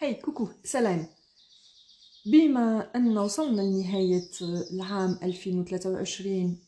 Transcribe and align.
هاي 0.00 0.14
كوكو 0.14 0.48
سلام. 0.64 1.06
بما 2.26 2.90
أن 2.96 3.18
وصلنا 3.18 3.62
لنهاية 3.62 4.30
العام 4.72 5.18
2023 5.22 6.58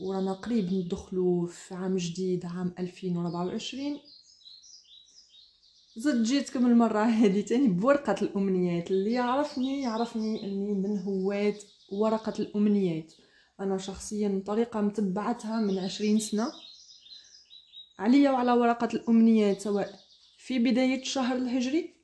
ورانا 0.00 0.32
قريب 0.32 0.72
ندخلو 0.72 1.46
في 1.46 1.74
عام 1.74 1.96
جديد 1.96 2.46
عام 2.46 2.74
2024 2.78 4.00
زد 5.96 6.22
جيتكم 6.22 6.66
المرة 6.66 7.02
هذه 7.04 7.40
تاني 7.40 7.68
بورقة 7.68 8.16
الأمنيات. 8.22 8.90
اللي 8.90 9.12
يعرفني 9.12 9.82
يعرفني 9.82 10.44
أني 10.44 10.74
من 10.74 10.98
هواة 10.98 11.58
ورقة 11.92 12.34
الأمنيات. 12.38 13.12
أنا 13.60 13.78
شخصيا 13.78 14.42
طريقة 14.46 14.80
متبعتها 14.80 15.60
من 15.60 15.78
عشرين 15.78 16.18
سنة. 16.18 16.52
عليا 17.98 18.30
وعلى 18.30 18.52
ورقة 18.52 18.88
الأمنيات 18.94 19.60
سواء 19.60 20.00
في 20.38 20.58
بداية 20.58 21.00
الشهر 21.00 21.36
الهجري 21.36 21.97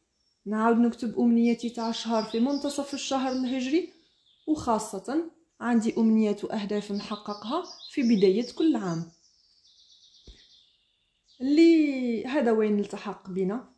نعاود 0.46 0.76
نكتب 0.76 1.18
أمنياتي 1.18 1.70
تاع 1.70 1.88
الشهر 1.90 2.22
في 2.22 2.40
منتصف 2.40 2.94
الشهر 2.94 3.32
الهجري 3.32 3.92
وخاصة 4.46 5.30
عندي 5.60 5.94
أمنيات 5.98 6.44
وأهداف 6.44 6.92
نحققها 6.92 7.64
في 7.90 8.02
بداية 8.02 8.52
كل 8.52 8.76
عام. 8.76 9.12
اللي 11.40 12.26
هذا 12.26 12.52
وين 12.52 12.80
التحق 12.80 13.30
بنا؟ 13.30 13.74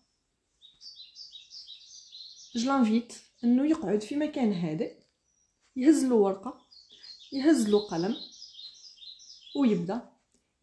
جلانفيت 2.57 3.13
أنه 3.45 3.67
يقعد 3.67 4.01
في 4.01 4.17
مكان 4.17 4.53
هادئ 4.53 4.93
يهز 5.77 6.05
له 6.05 6.15
ورقة 6.15 6.61
يهز 7.33 7.69
له 7.69 7.79
قلم 7.79 8.17
ويبدأ 9.57 10.09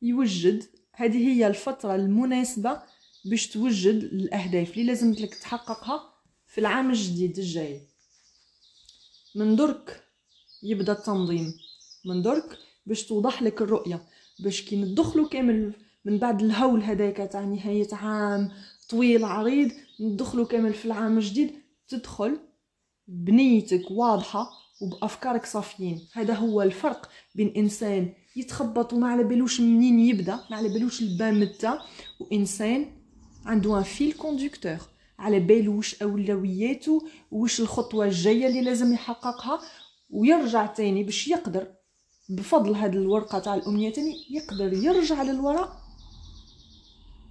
يوجد 0.01 0.63
هذه 0.91 1.27
هي 1.27 1.47
الفترة 1.47 1.95
المناسبة 1.95 2.81
باش 3.25 3.47
توجد 3.47 4.03
الأهداف 4.03 4.71
اللي 4.71 4.83
لازم 4.83 5.11
لك 5.11 5.35
تحققها 5.35 6.13
في 6.47 6.57
العام 6.57 6.89
الجديد 6.89 7.37
الجاي. 7.37 7.81
من 9.35 9.55
درك 9.55 10.03
يبدأ 10.63 10.91
التنظيم 10.91 11.53
من 12.05 12.21
درك 12.21 12.57
باش 12.85 13.03
توضح 13.03 13.43
لك 13.43 13.61
الرؤية 13.61 14.03
باش 14.39 14.61
كي 14.61 14.75
ندخلو 14.75 15.29
كامل 15.29 15.73
من 16.05 16.17
بعد 16.17 16.41
الهول 16.41 16.83
هذاك 16.83 17.17
تاع 17.31 17.45
نهاية 17.45 17.87
عام 17.91 18.51
طويل 18.89 19.25
عريض 19.25 19.71
ندخلو 19.99 20.45
كامل 20.45 20.73
في 20.73 20.85
العام 20.85 21.17
الجديد 21.17 21.51
تدخل 21.87 22.39
بنيتك 23.07 23.91
واضحة 23.91 24.49
وبأفكارك 24.81 25.45
صافيين. 25.45 26.07
هذا 26.13 26.33
هو 26.33 26.61
الفرق 26.61 27.09
بين 27.35 27.53
إنسان 27.57 28.13
يتخبط 28.35 28.93
وما 28.93 29.07
على 29.07 29.23
بالوش 29.23 29.61
منين 29.61 29.99
يبدأ 29.99 30.35
ما 30.49 30.57
على 30.57 30.69
بالوش 30.69 31.01
البان 31.01 31.39
متى 31.39 31.79
وإنسان 32.19 33.02
عنده 33.45 33.77
ان 33.77 33.83
فيل 33.83 34.13
كوندكتور 34.13 34.77
على 35.19 35.39
بالوش 35.39 36.01
أولوياته 36.01 37.07
وش 37.31 37.61
الخطوة 37.61 38.05
الجاية 38.05 38.47
اللي 38.47 38.61
لازم 38.61 38.93
يحققها 38.93 39.61
ويرجع 40.09 40.65
تاني 40.65 41.03
باش 41.03 41.27
يقدر. 41.27 41.73
بفضل 42.29 42.73
هاد 42.75 42.95
الورقة 42.95 43.39
تاع 43.39 43.55
الأمنية 43.55 43.89
تاني 43.93 44.25
يقدر 44.29 44.73
يرجع 44.73 45.23
للوراء 45.23 45.83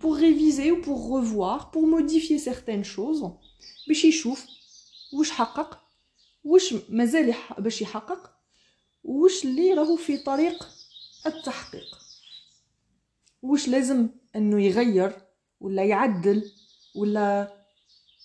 pour 0.01 0.17
réviser 0.17 0.71
ou 0.73 0.81
pour 0.87 1.01
revoir 1.17 1.71
pour 1.71 1.87
modifier 1.87 2.39
certaines 2.39 2.85
choses 2.97 3.25
باش 3.89 4.05
يشوف 4.05 4.47
واش 5.13 5.31
حقق 5.31 5.79
واش 6.45 6.75
مازال 6.89 7.35
باش 7.59 7.83
يحقق 7.83 8.33
واش 9.05 9.45
اللي 9.45 9.75
راهو 9.75 9.97
في 9.97 10.17
طريق 10.17 10.69
التحقيق. 11.27 11.99
واش 13.43 13.69
لازم 13.69 14.09
إنه 14.37 14.63
يغير 14.63 15.13
ولا 15.63 15.85
يعدل 15.85 16.53
ولا 16.95 17.53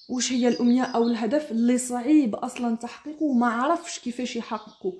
وش 0.09 0.31
هي 0.31 0.47
الأمنية 0.47 0.83
أو 0.83 1.07
الهدف 1.07 1.51
اللي 1.51 1.77
صعيب 1.77 2.35
أصلا 2.35 2.75
تحقيقه؟ 2.75 3.23
وما 3.23 3.47
عرفش 3.47 3.99
كيفاش 3.99 4.35
يحققه. 4.35 4.93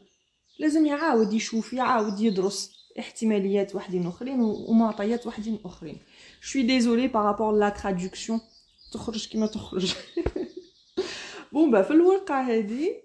لازم 0.60 0.86
يعاود 0.86 1.34
يشوف 1.34 1.74
يعاود 1.74 2.20
يدرس 2.20 2.72
احتماليات 3.00 3.76
وحدين 3.76 4.08
أخرين 4.08 4.42
ومعطيات 4.42 5.28
وحدين 5.28 5.60
أخرين. 5.66 5.98
je 6.42 6.49
suis 6.49 6.64
désolée 6.64 7.08
par 7.08 7.21
rapport 7.21 7.52
à 7.52 7.58
la 7.58 7.70
traduction 7.70 8.42
تخرج 8.94 9.28
كيما 9.28 9.48
تخرج. 9.48 9.96
bon 11.52 11.72
ben 11.72 11.82
في 11.82 11.92
الورقه 11.92 12.42
هذه 12.42 12.96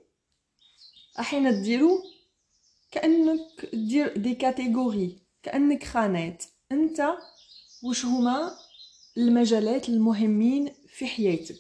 أحيانا 1.19 1.51
ديرو 1.51 2.03
كأنك 2.91 3.71
دير 3.75 4.17
des 4.19 4.35
catégories 4.35 5.19
كأنك 5.43 5.85
خانات. 5.85 6.45
أنت 6.73 7.15
وش 7.83 8.05
هما؟ 8.05 8.53
المجالات 9.17 9.89
المهمين 9.89 10.73
في 10.89 11.07
حياتك. 11.07 11.57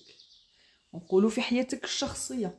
نقولوا 0.95 1.31
في 1.31 1.43
حياتك 1.43 1.85
الشخصية. 1.85 2.59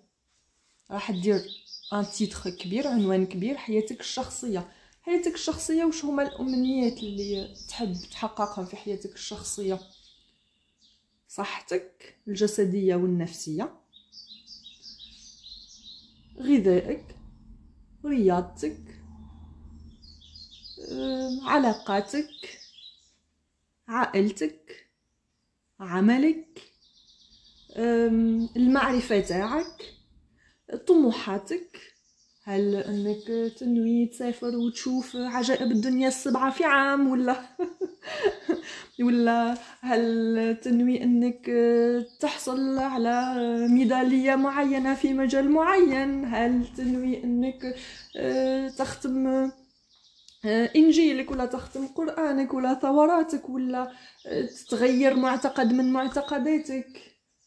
راح 0.92 1.12
دير 1.12 1.46
ان 1.94 2.06
كبير 2.46 2.88
عنوان 2.88 3.26
كبير 3.26 3.58
حياتك 3.58 4.00
الشخصية. 4.00 4.72
حياتك 5.02 5.34
الشخصية 5.34 5.84
وش 5.84 6.06
هما 6.06 6.24
الأمنيات 6.24 6.98
اللي 6.98 7.56
تحب 7.68 7.96
تحققها 8.12 8.66
في 8.66 8.76
حياتك 8.76 9.14
الشخصية؟ 9.14 9.80
صحتك 11.28 12.18
الجسدية 12.28 12.96
والنفسية. 12.96 13.80
غذائك 16.40 17.16
رياضتك 18.06 19.00
علاقاتك 21.42 22.60
عائلتك. 23.88 24.83
عملك 25.84 26.62
المعرفة 28.58 29.20
تاعك 29.20 29.94
طموحاتك. 30.88 31.94
هل 32.46 32.76
أنك 32.76 33.54
تنوي 33.58 34.06
تسافر 34.06 34.56
وتشوف 34.56 35.16
عجائب 35.16 35.72
الدنيا 35.72 36.08
السبعة 36.08 36.52
في 36.52 36.64
عام 36.64 37.08
ولا؟ 37.08 37.44
ولا 39.04 39.58
هل 39.82 40.58
تنوي 40.62 41.04
أنك 41.04 41.52
تحصل 42.20 42.80
على 42.80 43.36
ميدالية 43.70 44.36
معينة 44.36 44.96
في 44.96 45.14
مجال 45.14 45.52
معين؟ 45.52 46.26
هل 46.26 46.68
تنوي 46.78 47.24
أنك 47.24 47.76
تختم 48.78 49.52
انجيلك 50.46 51.32
ولا 51.32 51.46
تختم 51.46 51.88
قرانك 51.88 52.54
ولا 52.54 52.74
ثوراتك 52.74 53.50
ولا 53.50 53.92
تتغير 54.48 55.16
معتقد 55.16 55.74
من 55.74 55.94
معتقداتك 55.94 56.88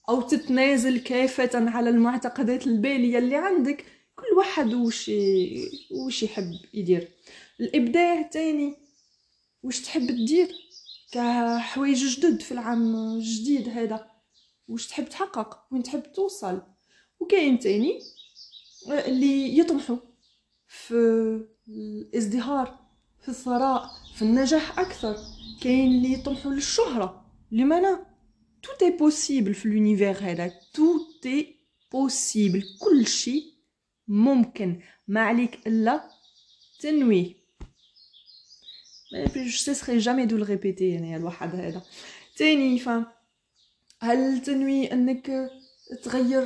أو 0.09 0.21
تتنازل 0.23 0.99
كافة 0.99 1.51
على 1.55 1.91
المعتقدات 1.91 2.67
البالية 2.67 3.19
اللي 3.19 3.37
عندك. 3.37 3.85
كل 4.15 4.37
واحد 4.37 4.75
وش 4.75 5.11
وش 5.91 6.23
يحب 6.23 6.53
يدير. 6.75 7.09
الإبداع 7.61 8.23
تاني 8.23 8.75
وش 9.63 9.81
تحب 9.81 10.07
تدير؟ 10.07 10.49
كحوايج 11.13 12.05
جدد 12.07 12.41
في 12.41 12.53
العام 12.53 12.97
الجديد 12.97 13.69
هذا. 13.69 14.11
وش 14.69 14.87
تحب 14.87 15.09
تحقق؟ 15.09 15.59
وين 15.73 15.83
تحب 15.83 16.13
توصل؟ 16.13 16.63
وكاين 17.21 17.59
تاني 17.59 18.01
اللي 18.89 19.59
يطمحوا 19.59 19.97
في 20.67 20.95
الازدهار. 21.69 22.86
في 23.27 23.33
الثراء 23.33 23.91
في 24.15 24.23
النجاح 24.23 24.79
أكثر. 24.79 25.17
كاين 25.61 25.93
اللي 25.93 26.13
يطمحوا 26.13 26.53
للشهرة. 26.53 27.25
لماذا 27.53 28.07
tout 28.67 28.85
est 28.85 28.99
possible 28.99 29.53
في 29.53 29.65
l'univers 29.65 30.23
هذا. 30.23 30.49
Tout 30.49 31.27
est 31.27 31.47
possible. 31.91 32.79
كل 32.81 33.07
شيء 33.07 33.43
ممكن. 34.09 34.81
ما 35.09 35.21
عليك 35.21 35.67
إلا 35.67 36.11
تنويه. 36.81 37.35
je 39.35 39.59
cesserai 39.59 40.01
jamais 40.01 40.27
de 40.27 40.37
le 40.37 40.45
répéter 40.45 40.83
يعني 40.83 41.17
الواحد 41.17 41.55
هذا. 41.55 41.83
تاني 42.37 42.79
ف 42.79 42.91
هل 44.01 44.43
تنوي 44.43 44.93
إنك 44.93 45.51
تغير 46.03 46.45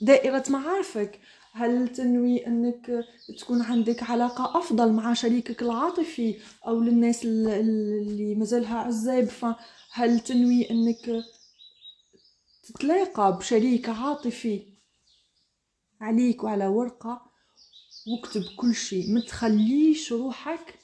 دائرة 0.00 0.44
معارفك؟ 0.48 1.20
هل 1.54 1.88
تنوي 1.88 2.46
أنك 2.46 3.04
تكون 3.38 3.62
عندك 3.62 4.02
علاقة 4.02 4.58
أفضل 4.58 4.92
مع 4.92 5.14
شريكك 5.14 5.62
العاطفي 5.62 6.36
أو 6.66 6.80
للناس 6.80 7.24
اللي 7.24 8.34
مازالها 8.34 8.78
عزاب؟ 8.78 9.24
فهل 9.24 10.20
تنوي 10.20 10.70
أنك 10.70 11.24
تتلاقى 12.62 13.38
بشريك 13.38 13.88
عاطفي 13.88 14.62
عليك 16.00 16.44
وعلى 16.44 16.66
ورقة 16.66 17.22
واكتب 18.06 18.42
كل 18.56 18.74
شيء؟ 18.74 19.10
ما 19.10 19.20
تخليش 19.20 20.12
روحك 20.12 20.78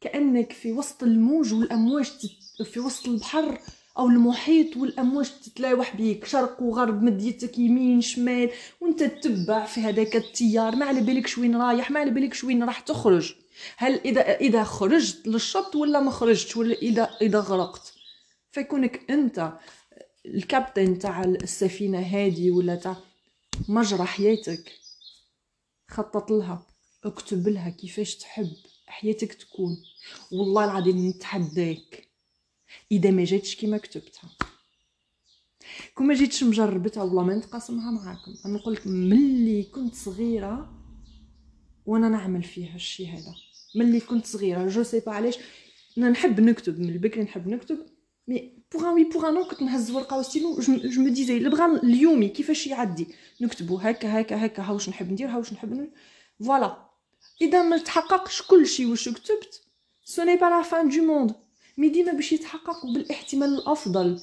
كأنك 0.00 0.52
في 0.52 0.72
وسط 0.72 1.02
الموج 1.02 1.54
والأمواج 1.54 2.12
في 2.64 2.80
وسط 2.80 3.08
البحر 3.08 3.60
أو 3.98 4.08
المحيط 4.08 4.76
والأمواج 4.76 5.30
تتلاوح 5.44 5.96
بيك 5.96 6.24
شرق 6.24 6.62
وغرب 6.62 7.02
مديتك 7.02 7.58
يمين 7.58 8.00
شمال 8.00 8.50
وأنت 8.80 9.02
تتبع 9.02 9.66
في 9.66 9.80
هذاك 9.80 10.16
التيار. 10.16 10.76
ما 10.76 10.86
على 10.86 11.00
بالكش 11.00 11.38
وين 11.38 11.56
رايح 11.56 11.90
ما 11.90 12.00
على 12.00 12.10
بالكش 12.10 12.44
وين 12.44 12.64
راح 12.64 12.80
تخرج. 12.80 13.34
هل 13.76 14.00
إذا 14.04 14.20
إذا 14.20 14.64
خرجت 14.64 15.26
للشط 15.26 15.76
ولا 15.76 16.00
ما 16.00 16.10
خرجتش؟ 16.10 16.56
ولا 16.56 16.74
إذا 16.74 17.10
إذا 17.22 17.40
غرقت؟ 17.40 17.92
فيكونك 18.52 19.10
أنت 19.10 19.52
الكابتن 20.26 20.98
تاع 20.98 21.24
السفينة 21.24 21.98
هادي 22.00 22.50
ولا 22.50 22.74
تاع 22.74 22.96
مجرى 23.68 24.04
حياتك. 24.04 24.72
خطط 25.90 26.30
لها 26.30 26.66
اكتب 27.04 27.48
لها 27.48 27.70
كيفاش 27.70 28.14
تحب 28.14 28.52
حياتك 28.86 29.32
تكون. 29.34 29.76
والله 30.32 30.64
العظيم 30.64 31.08
نتحداك. 31.08 32.08
إذا 32.92 33.10
ما 33.10 33.24
جاتش 33.24 33.56
كيما 33.56 33.78
كتبتها. 33.78 34.30
كون 35.94 36.06
ما 36.06 36.14
جيتش 36.14 36.44
مجربتها 36.44 37.02
والله 37.02 37.24
ما 37.24 37.34
نتقاسمها 37.34 37.90
معاكم. 37.90 38.34
نقول 38.46 38.78
ملي 38.86 39.62
كنت 39.62 39.94
صغيرة 39.94 40.72
وأنا 41.86 42.08
نعمل 42.08 42.42
فيها 42.42 42.74
الشيء 42.74 43.08
هذا. 43.08 43.34
ملي 43.74 44.00
كنت 44.00 44.26
صغيرة. 44.26 44.68
جو 44.68 44.82
سي 44.82 45.00
با 45.00 45.12
علاش. 45.12 45.38
أنا 45.98 46.10
نحب 46.10 46.40
نكتب. 46.40 46.80
من 46.80 46.88
البكري 46.88 47.22
نحب 47.22 47.48
نكتب. 47.48 47.78
مي 48.28 48.52
بوغ 48.72 48.92
وي 48.92 49.04
بوغ 49.04 49.28
ان 49.28 49.44
كنت 49.44 49.62
نهز 49.62 49.90
ورقة 49.90 50.18
وستيلو 50.18 50.60
جو 50.60 51.02
مو 51.02 51.08
ديزي 51.08 51.38
بغا 51.38 51.80
اليومي 51.82 52.28
كيفاش 52.28 52.66
يعدي? 52.66 53.06
نكتبو 53.40 53.76
هكا 53.76 54.20
هكا 54.20 54.46
هكا. 54.46 54.62
ها 54.62 54.72
واش 54.72 54.88
نحب 54.88 55.12
ندير 55.12 55.28
ها 55.28 55.36
واش 55.36 55.52
نحب 55.52 55.90
فوالا 56.44 56.86
إذا 57.40 57.62
ما 57.62 57.78
تحققش 57.78 58.42
كل 58.42 58.66
شيء 58.66 58.86
واش 58.86 59.08
كتبت 59.08 59.62
سو 60.04 60.22
ني 60.22 60.36
با 60.36 60.46
لا 60.46 60.62
فان 60.62 60.88
دو 60.88 61.02
موند 61.02 61.34
mais 61.76 61.88
ديما 61.88 62.12
باش 62.12 62.32
يتحقق 62.32 62.86
بالاحتمال 62.86 63.48
الأفضل. 63.48 64.20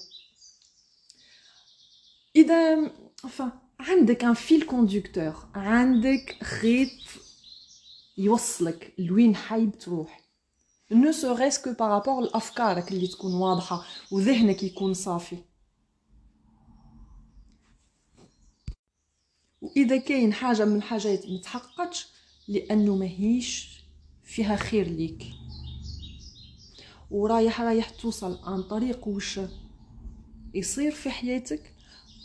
إذا 2.35 2.91
enfin 3.27 3.50
عندك 3.79 4.23
un 4.23 4.33
fil 4.33 4.61
conducteur 4.65 5.47
عندك 5.55 6.38
خيط 6.44 6.89
يوصلك 8.17 8.94
لوين 8.97 9.35
حاب 9.35 9.77
تروح. 9.77 10.23
ne 10.91 11.11
serait-ce 11.11 11.61
que 11.61 11.73
par 11.73 11.88
rapport 11.88 12.21
لأفكارك 12.21 12.91
اللي 12.91 13.07
تكون 13.07 13.33
واضحة 13.33 13.85
وذهنك 14.11 14.63
يكون 14.63 14.94
صافي. 14.94 15.38
وإذا 19.61 19.97
كاين 19.97 20.33
حاجة 20.33 20.65
من 20.65 20.75
الحاجات 20.75 21.29
ما 21.29 21.38
تحققتش 21.38 22.07
لأنه 22.47 22.95
ماهيش 22.95 23.79
فيها 24.23 24.55
خير 24.55 24.88
ليك. 24.88 25.23
ورايح 27.13 27.62
رايح 27.62 27.89
توصل 27.89 28.39
عن 28.44 28.63
طريق 28.63 29.07
وش 29.07 29.39
يصير 30.54 30.92
في 30.92 31.10
حياتك 31.10 31.74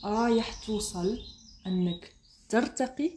رايح 0.05 0.64
توصل 0.64 1.19
أنك 1.67 2.12
ترتقي 2.49 3.11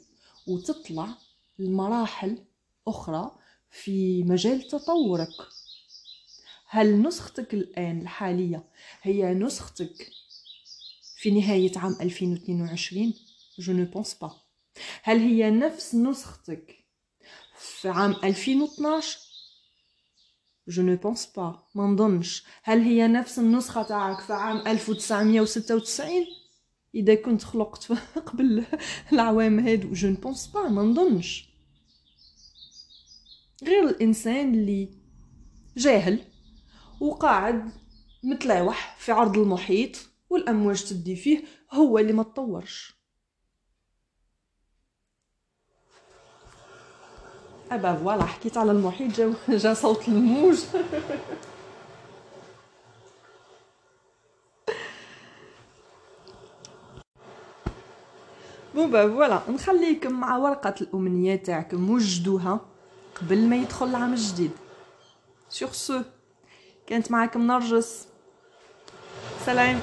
وتطلع 0.47 1.17
لمراحل 1.59 2.43
أخرى 2.87 3.31
في 3.71 4.23
مجال 4.23 4.67
تطورك. 4.67 5.47
هل 6.67 7.01
نسختك 7.01 7.53
الآن 7.53 8.01
الحالية 8.01 8.63
هي 9.01 9.33
نسختك 9.33 10.11
في 11.15 11.31
نهاية 11.31 11.71
عام 11.75 11.97
2022 12.01 13.13
جو 13.59 13.73
ne 13.73 13.87
pense 13.95 14.13
pas. 14.13 14.33
هل 15.03 15.19
هي 15.19 15.51
نفس 15.51 15.95
نسختك 15.95 16.85
في 17.55 17.89
عام 17.89 18.11
2012 18.11 19.30
جو 20.67 20.83
ne 20.83 20.95
pense 20.95 21.25
pas. 21.25 21.75
ما 21.75 21.87
نظنش 21.87 22.43
هل 22.63 22.81
هي 22.81 23.07
نفس 23.07 23.39
النسخة 23.39 23.83
تاعك 23.83 24.19
في 24.19 24.33
عام 24.33 24.67
1996 24.67 26.09
إذا 26.95 27.15
كنت 27.15 27.43
خلقت 27.43 27.91
قبل 28.25 28.63
العوام 29.13 29.59
هادو 29.59 29.93
جو 29.93 30.13
ne 30.13 30.17
pense 30.17 30.53
pas. 30.53 30.69
ما 30.69 30.81
نظنش 30.81 31.49
غير 33.63 33.89
الإنسان 33.89 34.53
اللي 34.53 34.89
جاهل 35.77 36.19
وقاعد 36.99 37.71
متلاوح 38.23 38.95
في 38.99 39.11
عرض 39.11 39.37
المحيط 39.37 39.97
والأمواج 40.29 40.83
تدي 40.83 41.15
فيه 41.15 41.43
هو 41.71 41.97
اللي 41.97 42.13
ما 42.13 42.23
تطورش. 42.23 43.00
eh 47.71 47.81
ben 47.81 47.95
voilà 47.95 48.23
حكيت 48.23 48.57
على 48.57 48.71
المحيط 48.71 49.11
جا 49.17 49.33
جا 49.49 49.73
صوت 49.73 50.07
الموج 50.07 50.59
bon 58.75 58.91
ben 58.91 59.09
voilà 59.09 59.41
نخليكم 59.49 60.11
مع 60.11 60.37
ورقة 60.37 60.75
الامنيات 60.81 61.45
تاعكم 61.45 61.89
وجدوها 61.89 62.59
قبل 63.15 63.49
ما 63.49 63.55
يدخل 63.55 63.87
العام 63.87 64.13
الجديد 64.13 64.51
سور 65.49 65.69
سو 65.69 66.01
كانت 66.87 67.11
معكم 67.11 67.47
نرجس. 67.47 68.07
سلام 69.45 69.79